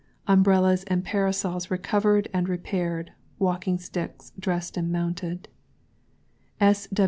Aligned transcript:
Umbrellas 0.27 0.83
and 0.85 1.05
Parasols 1.05 1.69
Recovered 1.69 2.27
and 2.33 2.49
Repaired. 2.49 3.11
Walling 3.37 3.77
Sticks 3.77 4.31
Dressed 4.39 4.75
and 4.75 4.91
Mounted. 4.91 5.47